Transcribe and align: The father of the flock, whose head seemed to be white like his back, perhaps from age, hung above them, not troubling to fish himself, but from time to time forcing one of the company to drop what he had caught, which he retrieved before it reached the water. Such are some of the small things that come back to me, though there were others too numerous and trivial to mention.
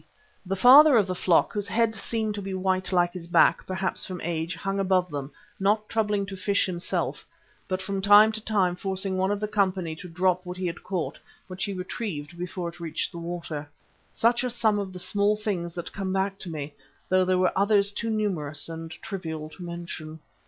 The 0.47 0.55
father 0.55 0.97
of 0.97 1.05
the 1.05 1.13
flock, 1.13 1.53
whose 1.53 1.67
head 1.67 1.93
seemed 1.93 2.33
to 2.33 2.41
be 2.41 2.55
white 2.55 2.91
like 2.91 3.13
his 3.13 3.27
back, 3.27 3.67
perhaps 3.67 4.03
from 4.03 4.19
age, 4.21 4.55
hung 4.55 4.79
above 4.79 5.11
them, 5.11 5.31
not 5.59 5.87
troubling 5.87 6.25
to 6.25 6.35
fish 6.35 6.65
himself, 6.65 7.23
but 7.67 7.83
from 7.83 8.01
time 8.01 8.31
to 8.31 8.41
time 8.41 8.75
forcing 8.75 9.15
one 9.15 9.29
of 9.29 9.39
the 9.39 9.47
company 9.47 9.95
to 9.97 10.09
drop 10.09 10.43
what 10.43 10.57
he 10.57 10.65
had 10.65 10.81
caught, 10.81 11.19
which 11.45 11.65
he 11.65 11.73
retrieved 11.73 12.35
before 12.35 12.69
it 12.69 12.79
reached 12.79 13.11
the 13.11 13.19
water. 13.19 13.69
Such 14.11 14.43
are 14.43 14.49
some 14.49 14.79
of 14.79 14.91
the 14.91 14.97
small 14.97 15.35
things 15.37 15.75
that 15.75 15.93
come 15.93 16.11
back 16.11 16.39
to 16.39 16.49
me, 16.49 16.73
though 17.09 17.23
there 17.23 17.37
were 17.37 17.53
others 17.55 17.91
too 17.91 18.09
numerous 18.09 18.67
and 18.69 18.89
trivial 18.89 19.49
to 19.49 19.61
mention. 19.63 20.19